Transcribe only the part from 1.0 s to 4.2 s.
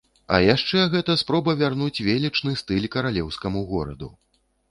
спроба вярнуць велічны стыль каралеўскаму гораду.